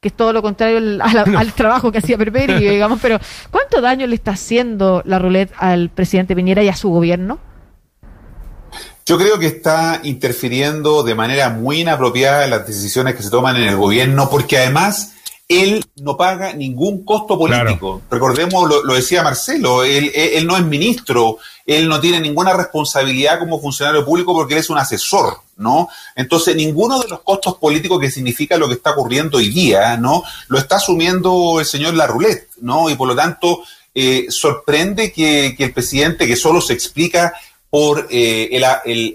que 0.00 0.08
es 0.08 0.14
todo 0.14 0.32
lo 0.32 0.42
contrario 0.42 0.78
al, 0.78 1.52
trabajo 1.56 1.90
que 1.90 1.98
hacía 1.98 2.16
Pepe 2.16 2.46
Grillo, 2.46 2.70
digamos, 2.70 3.00
pero 3.02 3.18
¿cuánto 3.50 3.80
daño 3.80 4.06
le 4.06 4.14
está 4.14 4.30
haciendo 4.30 5.02
la 5.04 5.18
roulette 5.18 5.52
al 5.58 5.88
presidente 5.88 6.36
Piñera 6.36 6.62
y 6.62 6.68
a 6.68 6.76
su 6.76 6.90
gobierno? 6.90 7.40
Yo 9.08 9.16
creo 9.16 9.38
que 9.38 9.46
está 9.46 10.00
interfiriendo 10.02 11.04
de 11.04 11.14
manera 11.14 11.48
muy 11.48 11.82
inapropiada 11.82 12.42
en 12.42 12.50
las 12.50 12.66
decisiones 12.66 13.14
que 13.14 13.22
se 13.22 13.30
toman 13.30 13.54
en 13.54 13.68
el 13.68 13.76
gobierno, 13.76 14.28
porque 14.28 14.58
además 14.58 15.12
él 15.48 15.84
no 15.94 16.16
paga 16.16 16.52
ningún 16.54 17.04
costo 17.04 17.38
político. 17.38 18.02
Recordemos, 18.10 18.68
lo, 18.84 18.94
decía 18.94 19.22
Marcelo, 19.22 19.84
él, 19.84 20.10
no 20.44 20.56
es 20.56 20.64
ministro, 20.64 21.38
él 21.64 21.88
no 21.88 22.00
tiene 22.00 22.18
ninguna 22.18 22.52
responsabilidad 22.52 23.38
como 23.38 23.60
funcionario 23.60 24.04
público 24.04 24.34
porque 24.34 24.54
él 24.54 24.60
es 24.60 24.70
un 24.70 24.78
asesor, 24.78 25.36
¿no? 25.56 25.88
Entonces, 26.16 26.56
ninguno 26.56 26.98
de 26.98 27.06
los 27.06 27.20
costos 27.20 27.58
políticos 27.58 28.00
que 28.00 28.10
significa 28.10 28.56
lo 28.56 28.66
que 28.66 28.74
está 28.74 28.90
ocurriendo 28.90 29.38
hoy 29.38 29.50
día, 29.50 29.96
¿no? 29.96 30.24
Lo 30.48 30.58
está 30.58 30.76
asumiendo 30.76 31.60
el 31.60 31.66
señor 31.66 31.94
Larroulet, 31.94 32.48
¿no? 32.60 32.90
Y 32.90 32.96
por 32.96 33.06
lo 33.06 33.14
tanto, 33.14 33.62
eh, 33.94 34.26
sorprende 34.30 35.12
que, 35.12 35.54
que 35.56 35.62
el 35.62 35.72
presidente, 35.72 36.26
que 36.26 36.34
solo 36.34 36.60
se 36.60 36.72
explica 36.72 37.34
por 37.70 38.06
eh, 38.10 38.58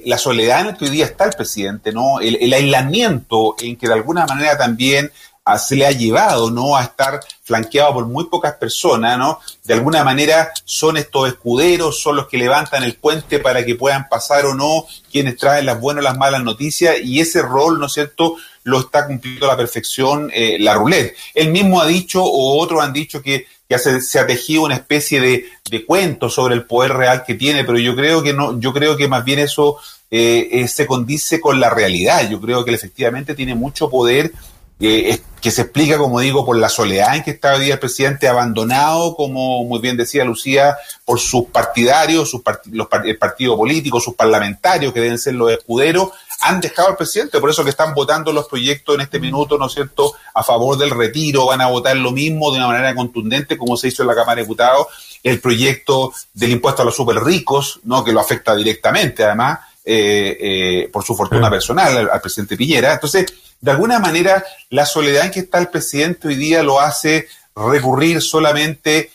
la 0.05 0.17
soledad 0.17 0.67
en 0.67 0.75
que 0.75 0.85
hoy 0.85 0.91
día 0.91 1.05
está 1.05 1.25
el 1.25 1.33
presidente, 1.33 1.91
¿no? 1.91 2.19
El, 2.19 2.53
aislamiento 2.53 3.55
en 3.59 3.77
que 3.77 3.87
de 3.87 3.93
alguna 3.93 4.25
manera 4.25 4.57
también 4.57 5.11
ah, 5.45 5.57
se 5.57 5.75
le 5.75 5.85
ha 5.85 5.91
llevado, 5.91 6.51
¿no? 6.51 6.75
A 6.75 6.83
estar 6.83 7.21
flanqueado 7.43 7.93
por 7.93 8.05
muy 8.07 8.25
pocas 8.25 8.53
personas, 8.55 9.17
¿no? 9.17 9.39
De 9.63 9.73
alguna 9.73 10.03
manera 10.03 10.51
son 10.65 10.97
estos 10.97 11.29
escuderos, 11.29 12.01
son 12.01 12.17
los 12.17 12.27
que 12.27 12.37
levantan 12.37 12.83
el 12.83 12.95
puente 12.95 13.39
para 13.39 13.65
que 13.65 13.75
puedan 13.75 14.09
pasar 14.09 14.45
o 14.45 14.53
no, 14.53 14.85
quienes 15.11 15.37
traen 15.37 15.65
las 15.65 15.79
buenas 15.79 16.03
o 16.03 16.07
las 16.09 16.17
malas 16.17 16.43
noticias, 16.43 16.97
y 17.03 17.19
ese 17.21 17.41
rol, 17.41 17.79
¿no 17.79 17.85
es 17.87 17.93
cierto?, 17.93 18.35
lo 18.63 18.79
está 18.79 19.07
cumpliendo 19.07 19.45
a 19.45 19.53
la 19.53 19.57
perfección 19.57 20.29
eh, 20.33 20.57
la 20.59 20.75
roulette. 20.75 21.15
Él 21.33 21.49
mismo 21.49 21.81
ha 21.81 21.87
dicho, 21.87 22.23
o 22.23 22.59
otros 22.59 22.83
han 22.83 22.93
dicho 22.93 23.21
que 23.21 23.47
ya 23.71 23.79
se, 23.79 24.19
ha 24.19 24.27
tejido 24.27 24.63
una 24.63 24.75
especie 24.75 25.21
de, 25.21 25.45
de, 25.69 25.85
cuento 25.85 26.29
sobre 26.29 26.55
el 26.55 26.65
poder 26.65 26.91
real 26.91 27.23
que 27.25 27.35
tiene, 27.35 27.63
pero 27.63 27.79
yo 27.79 27.95
creo 27.95 28.21
que 28.21 28.33
no, 28.33 28.59
yo 28.59 28.73
creo 28.73 28.97
que 28.97 29.07
más 29.07 29.23
bien 29.23 29.39
eso 29.39 29.77
eh, 30.09 30.49
eh, 30.51 30.67
se 30.67 30.85
condice 30.85 31.39
con 31.39 31.61
la 31.61 31.69
realidad. 31.69 32.29
Yo 32.29 32.41
creo 32.41 32.65
que 32.65 32.71
él 32.71 32.75
efectivamente 32.75 33.33
tiene 33.33 33.55
mucho 33.55 33.89
poder 33.89 34.33
eh, 34.81 35.21
que 35.39 35.51
se 35.51 35.61
explica, 35.61 35.97
como 35.97 36.19
digo, 36.19 36.45
por 36.45 36.57
la 36.57 36.67
soledad 36.67 37.15
en 37.15 37.23
que 37.23 37.31
está 37.31 37.55
hoy 37.55 37.71
el 37.71 37.79
presidente 37.79 38.27
abandonado, 38.27 39.15
como 39.15 39.63
muy 39.63 39.79
bien 39.79 39.95
decía 39.95 40.25
Lucía, 40.25 40.75
por 41.05 41.21
sus 41.21 41.45
partidarios, 41.45 42.29
sus 42.29 42.41
los, 42.71 42.87
el 43.05 43.17
partido 43.17 43.55
político, 43.55 44.01
sus 44.01 44.15
parlamentarios, 44.15 44.91
que 44.91 44.99
deben 44.99 45.17
ser 45.17 45.35
los 45.35 45.49
escuderos, 45.49 46.09
han 46.41 46.59
dejado 46.59 46.89
al 46.89 46.97
presidente, 46.97 47.39
por 47.39 47.49
eso 47.49 47.63
que 47.63 47.69
están 47.69 47.93
votando 47.93 48.33
los 48.33 48.47
proyectos 48.47 48.95
en 48.95 49.01
este 49.01 49.19
minuto, 49.19 49.57
¿no 49.57 49.67
es 49.67 49.73
cierto?, 49.73 50.13
a 50.33 50.43
favor 50.43 50.77
del 50.77 50.89
retiro, 50.89 51.45
van 51.45 51.61
a 51.61 51.67
votar 51.67 51.95
lo 51.95 52.11
mismo 52.11 52.51
de 52.51 52.57
una 52.57 52.67
manera 52.67 52.95
contundente 52.95 53.57
como 53.57 53.77
se 53.77 53.89
hizo 53.89 54.03
en 54.03 54.07
la 54.07 54.15
Cámara 54.15 54.37
de 54.37 54.41
Diputados, 54.41 54.87
el 55.23 55.39
proyecto 55.39 56.13
del 56.33 56.51
impuesto 56.51 56.81
a 56.81 56.85
los 56.85 56.95
super 56.95 57.23
ricos, 57.23 57.79
¿no?, 57.83 58.03
que 58.03 58.11
lo 58.11 58.19
afecta 58.19 58.55
directamente, 58.55 59.23
además, 59.23 59.59
eh, 59.83 60.37
eh, 60.39 60.89
por 60.91 61.03
su 61.03 61.15
fortuna 61.15 61.49
personal 61.49 62.09
al, 62.11 62.21
presidente 62.21 62.55
Piñera. 62.55 62.93
Entonces, 62.93 63.25
de 63.59 63.71
alguna 63.71 63.99
manera, 63.99 64.43
la 64.69 64.85
soledad 64.85 65.25
en 65.25 65.31
que 65.31 65.39
está 65.41 65.59
el 65.59 65.69
presidente 65.69 66.27
hoy 66.27 66.35
día 66.35 66.63
lo 66.63 66.79
hace 66.79 67.27
recurrir 67.55 68.21
solamente 68.21 69.11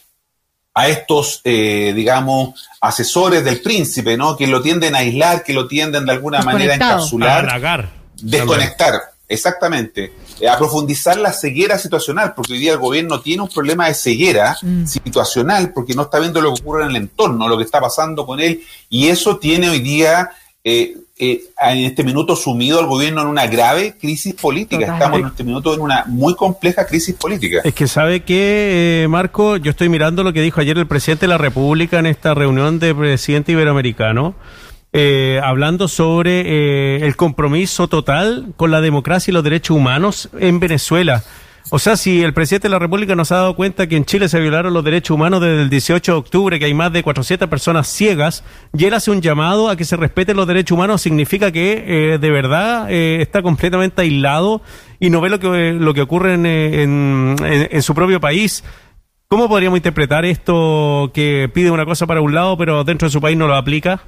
a 0.78 0.88
estos, 0.88 1.40
eh, 1.42 1.94
digamos, 1.96 2.68
asesores 2.82 3.42
del 3.42 3.62
príncipe, 3.62 4.14
¿no? 4.18 4.36
Que 4.36 4.46
lo 4.46 4.60
tienden 4.60 4.94
a 4.94 4.98
aislar, 4.98 5.42
que 5.42 5.54
lo 5.54 5.66
tienden 5.66 6.04
de 6.04 6.12
alguna 6.12 6.42
manera 6.42 6.74
a 6.74 6.76
encapsular, 6.76 7.88
desconectar, 8.20 8.92
exactamente, 9.26 10.12
a 10.46 10.58
profundizar 10.58 11.16
la 11.16 11.32
ceguera 11.32 11.78
situacional, 11.78 12.34
porque 12.34 12.52
hoy 12.52 12.58
día 12.58 12.72
el 12.72 12.78
gobierno 12.78 13.22
tiene 13.22 13.42
un 13.42 13.48
problema 13.48 13.88
de 13.88 13.94
ceguera 13.94 14.54
mm. 14.60 14.84
situacional, 14.84 15.72
porque 15.72 15.94
no 15.94 16.02
está 16.02 16.18
viendo 16.18 16.42
lo 16.42 16.52
que 16.52 16.60
ocurre 16.60 16.84
en 16.84 16.90
el 16.90 16.96
entorno, 16.96 17.48
lo 17.48 17.56
que 17.56 17.64
está 17.64 17.80
pasando 17.80 18.26
con 18.26 18.38
él, 18.38 18.62
y 18.90 19.08
eso 19.08 19.38
tiene 19.38 19.70
hoy 19.70 19.80
día 19.80 20.28
eh, 20.68 20.96
eh, 21.16 21.44
en 21.62 21.78
este 21.84 22.02
minuto 22.02 22.34
sumido 22.34 22.80
al 22.80 22.86
gobierno 22.86 23.22
en 23.22 23.28
una 23.28 23.46
grave 23.46 23.94
crisis 24.00 24.34
política. 24.34 24.94
Estamos 24.94 25.20
en 25.20 25.26
este 25.26 25.44
minuto 25.44 25.72
en 25.72 25.80
una 25.80 26.04
muy 26.08 26.34
compleja 26.34 26.84
crisis 26.84 27.14
política. 27.14 27.60
Es 27.62 27.72
que 27.72 27.86
sabe 27.86 28.24
que, 28.24 29.04
eh, 29.04 29.08
Marco, 29.08 29.58
yo 29.58 29.70
estoy 29.70 29.88
mirando 29.88 30.24
lo 30.24 30.32
que 30.32 30.40
dijo 30.42 30.60
ayer 30.60 30.76
el 30.76 30.88
presidente 30.88 31.26
de 31.26 31.28
la 31.28 31.38
República 31.38 32.00
en 32.00 32.06
esta 32.06 32.34
reunión 32.34 32.80
de 32.80 32.92
presidente 32.96 33.52
iberoamericano. 33.52 34.34
hablando 35.42 35.86
sobre 35.86 37.06
el 37.06 37.14
compromiso 37.14 37.86
total 37.86 38.46
con 38.56 38.72
la 38.72 38.80
democracia 38.80 39.30
y 39.30 39.34
los 39.34 39.44
derechos 39.44 39.76
humanos 39.76 40.30
en 40.40 40.58
Venezuela. 40.58 41.22
O 41.68 41.80
sea, 41.80 41.96
si 41.96 42.22
el 42.22 42.32
presidente 42.32 42.68
de 42.68 42.72
la 42.72 42.78
República 42.78 43.16
nos 43.16 43.32
ha 43.32 43.36
dado 43.36 43.56
cuenta 43.56 43.88
que 43.88 43.96
en 43.96 44.04
Chile 44.04 44.28
se 44.28 44.38
violaron 44.38 44.72
los 44.72 44.84
derechos 44.84 45.16
humanos 45.16 45.40
desde 45.40 45.62
el 45.62 45.70
18 45.70 46.12
de 46.12 46.18
octubre, 46.18 46.58
que 46.60 46.66
hay 46.66 46.74
más 46.74 46.92
de 46.92 47.02
400 47.02 47.48
personas 47.48 47.88
ciegas, 47.88 48.44
y 48.72 48.84
él 48.84 48.94
hace 48.94 49.10
un 49.10 49.20
llamado 49.20 49.68
a 49.68 49.74
que 49.74 49.84
se 49.84 49.96
respeten 49.96 50.36
los 50.36 50.46
derechos 50.46 50.76
humanos, 50.76 51.02
significa 51.02 51.50
que 51.50 52.12
eh, 52.14 52.18
de 52.18 52.30
verdad 52.30 52.88
eh, 52.88 53.20
está 53.20 53.42
completamente 53.42 54.02
aislado 54.02 54.62
y 55.00 55.10
no 55.10 55.20
ve 55.20 55.28
lo 55.28 55.40
que, 55.40 55.72
lo 55.72 55.92
que 55.92 56.02
ocurre 56.02 56.34
en, 56.34 56.46
en, 56.46 57.36
en, 57.42 57.82
su 57.82 57.94
propio 57.96 58.20
país. 58.20 58.62
¿Cómo 59.26 59.48
podríamos 59.48 59.78
interpretar 59.78 60.24
esto 60.24 61.10
que 61.12 61.50
pide 61.52 61.72
una 61.72 61.84
cosa 61.84 62.06
para 62.06 62.20
un 62.20 62.32
lado, 62.32 62.56
pero 62.56 62.84
dentro 62.84 63.08
de 63.08 63.12
su 63.12 63.20
país 63.20 63.36
no 63.36 63.48
lo 63.48 63.56
aplica? 63.56 64.02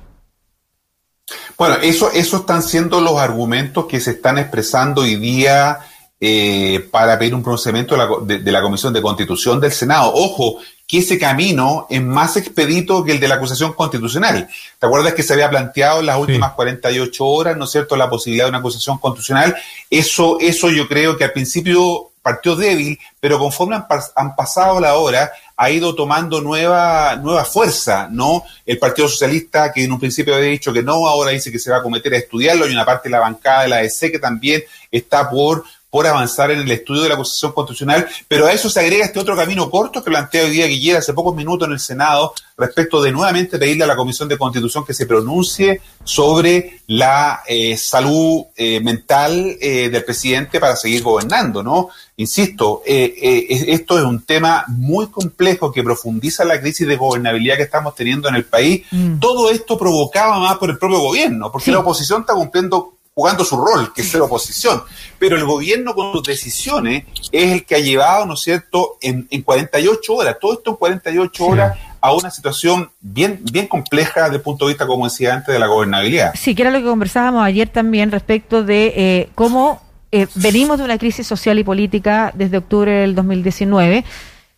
Bueno, 1.58 1.74
eso, 1.82 2.12
eso 2.12 2.36
están 2.36 2.62
siendo 2.62 3.00
los 3.00 3.18
argumentos 3.18 3.86
que 3.86 3.98
se 3.98 4.12
están 4.12 4.38
expresando 4.38 5.02
hoy 5.02 5.16
día 5.16 5.80
eh, 6.20 6.88
para 6.90 7.18
pedir 7.18 7.34
un 7.34 7.42
pronunciamiento 7.42 7.94
de 8.24 8.52
la, 8.52 8.60
Comisión 8.60 8.92
de 8.92 9.00
Constitución 9.00 9.60
del 9.60 9.72
Senado. 9.72 10.12
Ojo, 10.14 10.58
que 10.86 10.98
ese 10.98 11.18
camino 11.18 11.86
es 11.88 12.02
más 12.02 12.36
expedito 12.36 13.04
que 13.04 13.12
el 13.12 13.20
de 13.20 13.28
la 13.28 13.36
acusación 13.36 13.72
constitucional. 13.74 14.48
¿Te 14.78 14.86
acuerdas 14.86 15.14
que 15.14 15.22
se 15.22 15.34
había 15.34 15.50
planteado 15.50 16.00
en 16.00 16.06
las 16.06 16.18
últimas 16.18 16.52
48 16.52 17.24
horas, 17.24 17.56
¿no 17.56 17.66
es 17.66 17.70
cierto?, 17.70 17.96
la 17.96 18.10
posibilidad 18.10 18.46
de 18.46 18.50
una 18.50 18.58
acusación 18.58 18.98
constitucional. 18.98 19.54
Eso, 19.90 20.38
eso 20.40 20.70
yo 20.70 20.88
creo 20.88 21.16
que 21.16 21.24
al 21.24 21.32
principio 21.32 22.10
partió 22.28 22.56
débil, 22.56 22.98
pero 23.20 23.38
conforme 23.38 23.76
han, 23.76 24.36
pasado 24.36 24.80
la 24.80 24.96
hora, 24.96 25.32
ha 25.56 25.70
ido 25.70 25.94
tomando 25.94 26.42
nueva, 26.42 27.16
nueva 27.16 27.44
fuerza, 27.44 28.08
¿no? 28.10 28.44
El 28.66 28.78
Partido 28.78 29.08
Socialista, 29.08 29.72
que 29.72 29.84
en 29.84 29.92
un 29.92 29.98
principio 29.98 30.34
había 30.34 30.48
dicho 30.48 30.72
que 30.72 30.82
no, 30.82 31.06
ahora 31.06 31.30
dice 31.30 31.50
que 31.50 31.58
se 31.58 31.70
va 31.70 31.78
a 31.78 31.82
cometer 31.82 32.12
a 32.12 32.18
estudiarlo, 32.18 32.68
y 32.68 32.72
una 32.72 32.84
parte 32.84 33.08
de 33.08 33.12
la 33.12 33.20
bancada 33.20 33.62
de 33.62 33.68
la 33.68 33.82
EC 33.82 34.12
que 34.12 34.18
también 34.18 34.62
está 34.90 35.30
por 35.30 35.64
por 35.90 36.06
avanzar 36.06 36.50
en 36.50 36.60
el 36.60 36.70
estudio 36.70 37.02
de 37.02 37.08
la 37.08 37.14
acusación 37.14 37.52
constitucional, 37.52 38.06
pero 38.26 38.46
a 38.46 38.52
eso 38.52 38.68
se 38.68 38.80
agrega 38.80 39.06
este 39.06 39.20
otro 39.20 39.34
camino 39.34 39.70
corto 39.70 40.02
que 40.02 40.10
plantea 40.10 40.44
hoy 40.44 40.50
día 40.50 40.66
Guillermo 40.66 40.98
hace 40.98 41.14
pocos 41.14 41.34
minutos 41.34 41.66
en 41.66 41.72
el 41.72 41.80
Senado 41.80 42.34
respecto 42.56 43.00
de 43.00 43.12
nuevamente 43.12 43.58
pedirle 43.58 43.84
a 43.84 43.86
la 43.86 43.96
Comisión 43.96 44.28
de 44.28 44.36
Constitución 44.36 44.84
que 44.84 44.92
se 44.92 45.06
pronuncie 45.06 45.80
sobre 46.04 46.80
la 46.88 47.42
eh, 47.46 47.76
salud 47.76 48.44
eh, 48.56 48.80
mental 48.80 49.56
eh, 49.60 49.88
del 49.88 50.04
presidente 50.04 50.58
para 50.58 50.76
seguir 50.76 51.02
gobernando, 51.02 51.62
¿no? 51.62 51.88
Insisto, 52.16 52.82
esto 52.84 53.98
es 53.98 54.04
un 54.04 54.22
tema 54.22 54.64
muy 54.66 55.06
complejo 55.06 55.70
que 55.70 55.84
profundiza 55.84 56.44
la 56.44 56.60
crisis 56.60 56.88
de 56.88 56.96
gobernabilidad 56.96 57.56
que 57.56 57.62
estamos 57.62 57.94
teniendo 57.94 58.28
en 58.28 58.34
el 58.34 58.44
país. 58.44 58.84
Mm. 58.90 59.20
Todo 59.20 59.50
esto 59.50 59.78
provocaba 59.78 60.40
más 60.40 60.56
por 60.56 60.68
el 60.68 60.78
propio 60.78 60.98
gobierno, 60.98 61.52
porque 61.52 61.70
la 61.70 61.78
oposición 61.78 62.22
está 62.22 62.34
cumpliendo 62.34 62.97
jugando 63.18 63.44
su 63.44 63.56
rol, 63.56 63.92
que 63.92 64.02
es 64.02 64.10
ser 64.10 64.20
oposición. 64.20 64.80
Pero 65.18 65.34
el 65.34 65.44
gobierno 65.44 65.92
con 65.92 66.12
sus 66.12 66.22
decisiones 66.22 67.02
es 67.32 67.52
el 67.52 67.64
que 67.64 67.74
ha 67.74 67.80
llevado, 67.80 68.24
¿no 68.26 68.34
es 68.34 68.40
cierto?, 68.42 68.96
en, 69.00 69.26
en 69.32 69.42
48 69.42 70.14
horas, 70.14 70.36
todo 70.40 70.52
esto 70.52 70.70
en 70.70 70.76
48 70.76 71.44
horas, 71.44 71.76
a 72.00 72.14
una 72.14 72.30
situación 72.30 72.92
bien, 73.00 73.40
bien 73.50 73.66
compleja 73.66 74.22
desde 74.22 74.36
el 74.36 74.42
punto 74.42 74.66
de 74.66 74.74
vista, 74.74 74.86
como 74.86 75.06
decía 75.06 75.34
antes, 75.34 75.52
de 75.52 75.58
la 75.58 75.66
gobernabilidad. 75.66 76.32
Sí, 76.36 76.54
que 76.54 76.62
era 76.62 76.70
lo 76.70 76.78
que 76.78 76.84
conversábamos 76.84 77.42
ayer 77.42 77.68
también 77.68 78.12
respecto 78.12 78.62
de 78.62 78.92
eh, 78.96 79.28
cómo 79.34 79.82
eh, 80.12 80.28
venimos 80.36 80.78
de 80.78 80.84
una 80.84 80.96
crisis 80.96 81.26
social 81.26 81.58
y 81.58 81.64
política 81.64 82.30
desde 82.36 82.58
octubre 82.58 82.92
del 82.92 83.16
2019 83.16 84.04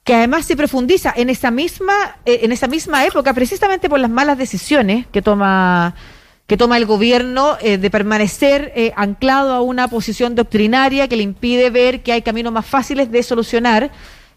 que 0.05 0.15
además 0.15 0.45
se 0.45 0.55
profundiza 0.55 1.15
en 1.17 1.31
esa 1.31 1.51
misma 1.51 1.95
eh, 2.25 2.41
en 2.43 2.53
esa 2.53 2.69
misma 2.69 3.05
época 3.05 3.35
precisamente 3.35 3.89
por 3.89 4.01
las 4.01 4.11
malas 4.11 4.39
decisiones 4.39 5.07
que 5.09 5.23
toma 5.23 5.95
que 6.51 6.57
toma 6.57 6.77
el 6.79 6.85
gobierno 6.85 7.57
eh, 7.61 7.79
de 7.79 7.91
permanecer 7.91 8.73
eh, 8.75 8.93
anclado 8.97 9.53
a 9.53 9.63
una 9.63 9.87
posición 9.87 10.35
doctrinaria 10.35 11.07
que 11.07 11.15
le 11.15 11.23
impide 11.23 11.71
ver 11.71 12.03
que 12.03 12.11
hay 12.11 12.23
caminos 12.23 12.53
más 12.53 12.67
fáciles 12.67 13.09
de 13.13 13.23
solucionar 13.23 13.93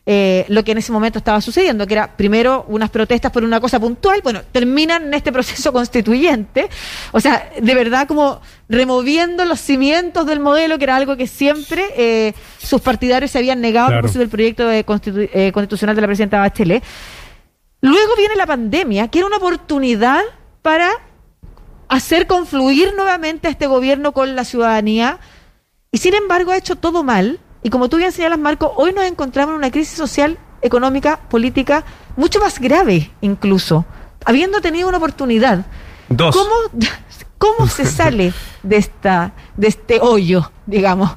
eh, 0.05 0.45
lo 0.47 0.63
que 0.63 0.73
en 0.73 0.77
ese 0.77 0.91
momento 0.91 1.17
estaba 1.17 1.41
sucediendo, 1.41 1.87
que 1.87 1.95
era 1.95 2.15
primero 2.15 2.65
unas 2.67 2.91
protestas 2.91 3.31
por 3.31 3.43
una 3.43 3.59
cosa 3.59 3.79
puntual, 3.79 4.21
bueno, 4.21 4.41
terminan 4.51 5.07
en 5.07 5.15
este 5.15 5.31
proceso 5.31 5.73
constituyente, 5.73 6.69
o 7.13 7.19
sea, 7.19 7.49
de 7.59 7.73
verdad 7.73 8.07
como 8.07 8.41
removiendo 8.69 9.43
los 9.45 9.59
cimientos 9.59 10.27
del 10.27 10.39
modelo, 10.39 10.77
que 10.77 10.83
era 10.83 10.97
algo 10.97 11.17
que 11.17 11.25
siempre 11.25 12.35
sus 12.59 12.79
partidarios 12.79 13.31
se 13.31 13.39
habían 13.39 13.59
negado 13.59 13.87
claro. 13.87 14.07
del 14.07 14.29
proyecto 14.29 14.67
de 14.67 14.83
constitucional 14.83 15.95
de 15.95 16.01
la 16.01 16.07
presidenta 16.07 16.37
Bachelet. 16.37 16.83
Luego 17.81 18.15
viene 18.15 18.35
la 18.35 18.45
pandemia, 18.45 19.07
que 19.07 19.17
era 19.17 19.25
una 19.25 19.37
oportunidad 19.37 20.21
para 20.61 20.91
hacer 21.89 22.27
confluir 22.27 22.93
nuevamente 22.95 23.47
a 23.47 23.51
este 23.51 23.67
gobierno 23.67 24.11
con 24.13 24.35
la 24.35 24.43
ciudadanía 24.43 25.19
y 25.91 25.97
sin 25.99 26.13
embargo 26.15 26.51
ha 26.51 26.57
hecho 26.57 26.75
todo 26.75 27.03
mal. 27.03 27.39
Y 27.61 27.69
como 27.69 27.87
tú 27.87 27.97
bien 27.97 28.11
señalas, 28.11 28.39
Marco, 28.39 28.73
hoy 28.75 28.93
nos 28.93 29.05
encontramos 29.05 29.53
en 29.53 29.57
una 29.57 29.71
crisis 29.71 29.97
social, 29.97 30.37
económica, 30.61 31.19
política 31.29 31.85
mucho 32.15 32.39
más 32.39 32.59
grave 32.59 33.11
incluso, 33.21 33.85
habiendo 34.25 34.61
tenido 34.61 34.89
una 34.89 34.97
oportunidad. 34.97 35.65
¿Cómo, 36.09 36.51
cómo 37.37 37.67
se 37.67 37.85
sale 37.85 38.33
de, 38.63 38.77
esta, 38.77 39.33
de 39.55 39.67
este 39.67 39.99
hoyo, 40.01 40.51
digamos? 40.65 41.11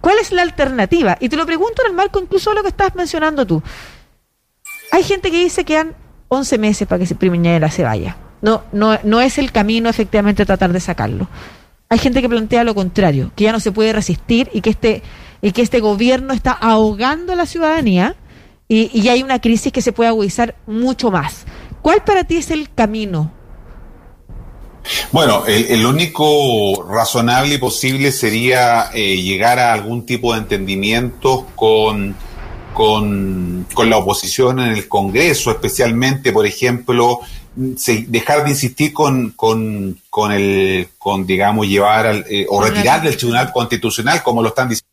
¿Cuál 0.00 0.18
es 0.18 0.32
la 0.32 0.42
alternativa? 0.42 1.16
Y 1.20 1.28
te 1.28 1.36
lo 1.36 1.46
pregunto 1.46 1.82
en 1.82 1.90
el 1.90 1.96
marco 1.96 2.20
incluso 2.20 2.50
de 2.50 2.56
lo 2.56 2.62
que 2.62 2.68
estás 2.68 2.94
mencionando 2.94 3.46
tú. 3.46 3.62
Hay 4.92 5.02
gente 5.02 5.30
que 5.30 5.38
dice 5.38 5.64
que 5.64 5.76
han 5.76 5.94
11 6.28 6.58
meses 6.58 6.88
para 6.88 6.98
que 6.98 7.06
se 7.06 7.14
Piñera 7.14 7.70
se 7.70 7.82
vaya. 7.82 8.16
No, 8.40 8.62
no, 8.72 8.98
no 9.02 9.20
es 9.20 9.38
el 9.38 9.52
camino 9.52 9.88
efectivamente 9.88 10.46
tratar 10.46 10.72
de 10.72 10.80
sacarlo. 10.80 11.28
Hay 11.88 11.98
gente 11.98 12.20
que 12.20 12.28
plantea 12.28 12.64
lo 12.64 12.74
contrario, 12.74 13.32
que 13.34 13.44
ya 13.44 13.52
no 13.52 13.60
se 13.60 13.72
puede 13.72 13.92
resistir 13.92 14.50
y 14.52 14.60
que 14.60 14.70
este, 14.70 15.02
y 15.40 15.52
que 15.52 15.62
este 15.62 15.80
gobierno 15.80 16.34
está 16.34 16.52
ahogando 16.52 17.32
a 17.32 17.36
la 17.36 17.46
ciudadanía 17.46 18.14
y, 18.68 18.90
y 18.92 19.08
hay 19.08 19.22
una 19.22 19.40
crisis 19.40 19.72
que 19.72 19.82
se 19.82 19.92
puede 19.92 20.08
agudizar 20.08 20.54
mucho 20.66 21.10
más. 21.10 21.46
¿Cuál 21.82 22.04
para 22.04 22.24
ti 22.24 22.36
es 22.36 22.50
el 22.50 22.72
camino? 22.72 23.32
Bueno, 25.12 25.44
el, 25.46 25.84
único 25.84 26.82
razonable 26.88 27.54
y 27.54 27.58
posible 27.58 28.10
sería 28.12 28.90
eh, 28.94 29.20
llegar 29.20 29.58
a 29.58 29.72
algún 29.72 30.06
tipo 30.06 30.32
de 30.32 30.40
entendimiento 30.40 31.46
con, 31.54 32.14
con, 32.72 33.66
con, 33.74 33.90
la 33.90 33.98
oposición 33.98 34.60
en 34.60 34.72
el 34.72 34.88
Congreso, 34.88 35.50
especialmente, 35.50 36.32
por 36.32 36.46
ejemplo, 36.46 37.20
dejar 38.06 38.44
de 38.44 38.50
insistir 38.50 38.92
con, 38.92 39.30
con, 39.30 40.00
con, 40.10 40.32
el, 40.32 40.88
con 40.98 41.26
digamos, 41.26 41.66
llevar 41.66 42.06
al, 42.06 42.24
eh, 42.28 42.46
o 42.48 42.62
retirar 42.62 43.02
del 43.02 43.16
Tribunal 43.16 43.52
Constitucional, 43.52 44.22
como 44.22 44.42
lo 44.42 44.48
están 44.48 44.68
diciendo 44.68 44.88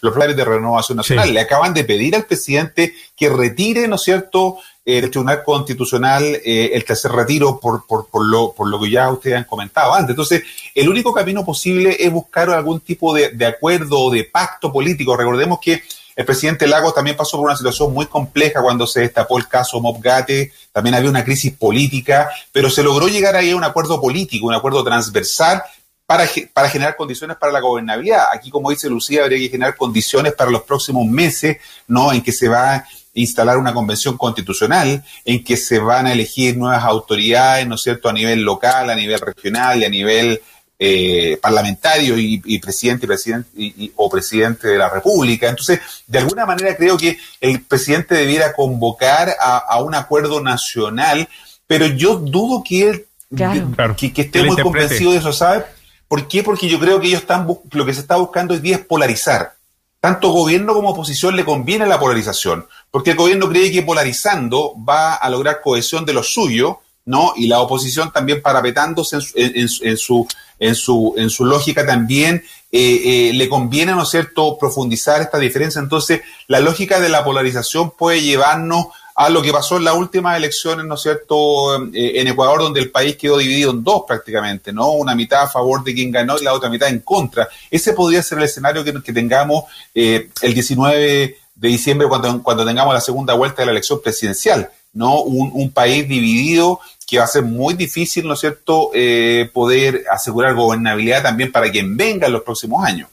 los 0.00 0.14
planes 0.14 0.36
de 0.36 0.44
renovación 0.44 0.96
nacional. 0.96 1.32
Le 1.32 1.40
acaban 1.40 1.72
de 1.72 1.84
pedir 1.84 2.16
al 2.16 2.24
presidente 2.24 2.94
que 3.16 3.28
retire, 3.28 3.86
¿no 3.88 3.96
es 3.96 4.02
cierto?, 4.02 4.58
eh, 4.84 5.00
del 5.00 5.10
Tribunal 5.10 5.44
Constitucional 5.44 6.24
eh, 6.24 6.70
el 6.72 6.84
tercer 6.84 7.12
retiro 7.12 7.60
por, 7.60 7.86
por, 7.86 8.08
por, 8.08 8.24
lo, 8.24 8.52
por 8.52 8.68
lo 8.68 8.80
que 8.80 8.90
ya 8.90 9.10
ustedes 9.10 9.36
han 9.36 9.44
comentado 9.44 9.94
antes. 9.94 10.10
Entonces, 10.10 10.42
el 10.74 10.88
único 10.88 11.12
camino 11.12 11.44
posible 11.44 11.96
es 12.00 12.10
buscar 12.10 12.50
algún 12.50 12.80
tipo 12.80 13.14
de, 13.14 13.30
de 13.30 13.46
acuerdo 13.46 14.00
o 14.00 14.10
de 14.10 14.24
pacto 14.24 14.72
político. 14.72 15.16
Recordemos 15.16 15.60
que 15.60 15.82
el 16.20 16.26
presidente 16.26 16.66
Lagos 16.66 16.94
también 16.94 17.16
pasó 17.16 17.38
por 17.38 17.46
una 17.46 17.56
situación 17.56 17.94
muy 17.94 18.04
compleja 18.04 18.60
cuando 18.60 18.86
se 18.86 19.00
destapó 19.00 19.38
el 19.38 19.48
caso 19.48 19.80
Mobgate, 19.80 20.52
también 20.70 20.94
había 20.94 21.08
una 21.08 21.24
crisis 21.24 21.50
política, 21.54 22.28
pero 22.52 22.68
se 22.68 22.82
logró 22.82 23.08
llegar 23.08 23.36
ahí 23.36 23.52
a 23.52 23.56
un 23.56 23.64
acuerdo 23.64 23.98
político, 23.98 24.46
un 24.46 24.52
acuerdo 24.52 24.84
transversal 24.84 25.62
para, 26.04 26.28
para 26.52 26.68
generar 26.68 26.94
condiciones 26.94 27.38
para 27.38 27.52
la 27.52 27.60
gobernabilidad. 27.60 28.26
Aquí, 28.34 28.50
como 28.50 28.68
dice 28.68 28.90
Lucía, 28.90 29.22
habría 29.22 29.38
que 29.38 29.48
generar 29.48 29.78
condiciones 29.78 30.34
para 30.34 30.50
los 30.50 30.60
próximos 30.64 31.06
meses, 31.06 31.56
¿no? 31.86 32.12
En 32.12 32.20
que 32.20 32.32
se 32.32 32.48
va 32.50 32.74
a 32.74 32.84
instalar 33.14 33.56
una 33.56 33.72
convención 33.72 34.18
constitucional, 34.18 35.02
en 35.24 35.42
que 35.42 35.56
se 35.56 35.78
van 35.78 36.06
a 36.06 36.12
elegir 36.12 36.54
nuevas 36.54 36.84
autoridades, 36.84 37.66
¿no 37.66 37.76
es 37.76 37.82
cierto?, 37.82 38.10
a 38.10 38.12
nivel 38.12 38.42
local, 38.42 38.90
a 38.90 38.94
nivel 38.94 39.20
regional 39.20 39.80
y 39.80 39.86
a 39.86 39.88
nivel 39.88 40.42
eh, 40.82 41.38
parlamentario 41.42 42.18
y, 42.18 42.40
y, 42.42 42.58
presidente, 42.58 43.04
y 43.04 43.06
presidente 43.06 43.48
y, 43.54 43.92
o 43.96 44.08
presidente 44.08 44.66
de 44.66 44.78
la 44.78 44.88
República. 44.88 45.48
Entonces, 45.48 45.78
de 46.06 46.18
alguna 46.18 46.46
manera 46.46 46.74
creo 46.74 46.96
que 46.96 47.18
el 47.40 47.60
presidente 47.60 48.14
debiera 48.14 48.54
convocar 48.54 49.36
a, 49.38 49.58
a 49.58 49.82
un 49.82 49.94
acuerdo 49.94 50.40
nacional, 50.40 51.28
pero 51.66 51.86
yo 51.86 52.16
dudo 52.16 52.64
que 52.66 52.88
él 52.88 53.06
Claro. 53.34 53.94
que, 53.96 54.12
que, 54.12 54.22
esté 54.22 54.42
muy 54.42 54.60
convencido 54.60 55.12
de 55.12 55.18
eso, 55.18 55.32
¿sabe? 55.32 55.64
¿Por 56.08 56.26
qué? 56.26 56.42
Porque 56.42 56.68
yo 56.68 56.80
creo 56.80 57.00
que 57.00 57.06
ellos 57.06 57.20
están 57.20 57.46
lo 57.46 57.86
que 57.86 57.94
se 57.94 58.00
está 58.00 58.16
buscando 58.16 58.54
hoy 58.54 58.60
día 58.60 58.76
es 58.76 58.84
polarizar. 58.84 59.54
Tanto 60.00 60.32
gobierno 60.32 60.74
como 60.74 60.90
oposición 60.90 61.36
le 61.36 61.44
conviene 61.44 61.86
la 61.86 62.00
polarización, 62.00 62.66
porque 62.90 63.10
el 63.10 63.16
gobierno 63.16 63.48
cree 63.48 63.70
que 63.70 63.82
polarizando 63.82 64.74
va 64.76 65.14
a 65.14 65.30
lograr 65.30 65.60
cohesión 65.60 66.04
de 66.04 66.14
lo 66.14 66.22
suyo, 66.24 66.80
¿no? 67.04 67.34
Y 67.36 67.46
la 67.46 67.60
oposición 67.60 68.10
también 68.12 68.42
parapetándose 68.42 69.16
en 69.16 69.22
su, 69.22 69.38
en, 69.38 69.68
en 69.82 69.96
su, 69.96 70.26
en 70.60 70.74
su, 70.74 71.14
en 71.16 71.30
su 71.30 71.44
lógica 71.44 71.84
también 71.84 72.44
eh, 72.70 73.30
eh, 73.30 73.32
le 73.34 73.48
conviene, 73.48 73.92
¿no 73.92 74.04
es 74.04 74.10
cierto?, 74.10 74.56
profundizar 74.58 75.20
esta 75.20 75.38
diferencia. 75.38 75.80
Entonces, 75.80 76.20
la 76.46 76.60
lógica 76.60 77.00
de 77.00 77.08
la 77.08 77.24
polarización 77.24 77.90
puede 77.90 78.22
llevarnos 78.22 78.86
a 79.16 79.28
lo 79.28 79.42
que 79.42 79.52
pasó 79.52 79.76
en 79.76 79.84
las 79.84 79.94
últimas 79.94 80.36
elecciones, 80.36 80.86
¿no 80.86 80.94
es 80.94 81.02
cierto?, 81.02 81.82
eh, 81.92 82.20
en 82.20 82.28
Ecuador, 82.28 82.60
donde 82.60 82.80
el 82.80 82.90
país 82.90 83.16
quedó 83.16 83.38
dividido 83.38 83.72
en 83.72 83.82
dos 83.82 84.04
prácticamente, 84.06 84.72
¿no? 84.72 84.90
Una 84.92 85.14
mitad 85.14 85.42
a 85.42 85.48
favor 85.48 85.82
de 85.82 85.94
quien 85.94 86.12
ganó 86.12 86.38
y 86.38 86.44
la 86.44 86.54
otra 86.54 86.70
mitad 86.70 86.88
en 86.88 87.00
contra. 87.00 87.48
Ese 87.70 87.92
podría 87.92 88.22
ser 88.22 88.38
el 88.38 88.44
escenario 88.44 88.84
que, 88.84 89.02
que 89.02 89.12
tengamos 89.12 89.64
eh, 89.94 90.30
el 90.42 90.54
19 90.54 91.36
de 91.54 91.68
diciembre 91.68 92.08
cuando, 92.08 92.42
cuando 92.42 92.64
tengamos 92.64 92.94
la 92.94 93.00
segunda 93.00 93.34
vuelta 93.34 93.62
de 93.62 93.66
la 93.66 93.72
elección 93.72 94.00
presidencial, 94.00 94.70
¿no? 94.92 95.22
Un, 95.22 95.50
un 95.52 95.70
país 95.70 96.08
dividido 96.08 96.80
que 97.06 97.18
va 97.18 97.24
a 97.24 97.28
ser 97.28 97.42
muy 97.42 97.74
difícil, 97.74 98.26
¿no 98.26 98.34
es 98.34 98.40
cierto?, 98.40 98.90
eh, 98.94 99.50
poder 99.52 100.04
asegurar 100.10 100.54
gobernabilidad 100.54 101.22
también 101.22 101.50
para 101.50 101.70
quien 101.70 101.96
venga 101.96 102.28
en 102.28 102.32
los 102.32 102.42
próximos 102.42 102.84
años. 102.84 103.08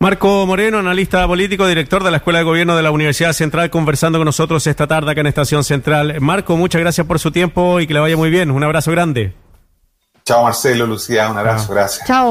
Marco 0.00 0.46
Moreno, 0.46 0.78
analista 0.78 1.26
político, 1.26 1.66
director 1.66 2.04
de 2.04 2.10
la 2.12 2.18
Escuela 2.18 2.38
de 2.38 2.44
Gobierno 2.44 2.76
de 2.76 2.82
la 2.82 2.92
Universidad 2.92 3.32
Central, 3.32 3.68
conversando 3.70 4.18
con 4.18 4.26
nosotros 4.26 4.64
esta 4.66 4.86
tarde 4.86 5.10
acá 5.10 5.22
en 5.22 5.26
Estación 5.26 5.64
Central. 5.64 6.20
Marco, 6.20 6.56
muchas 6.56 6.80
gracias 6.80 7.06
por 7.06 7.18
su 7.18 7.32
tiempo 7.32 7.80
y 7.80 7.86
que 7.86 7.94
le 7.94 8.00
vaya 8.00 8.16
muy 8.16 8.30
bien. 8.30 8.50
Un 8.50 8.62
abrazo 8.62 8.92
grande. 8.92 9.32
Chao 10.24 10.44
Marcelo, 10.44 10.86
Lucía, 10.86 11.28
un 11.30 11.38
abrazo, 11.38 11.72
gracias. 11.72 12.06
Chao. 12.06 12.26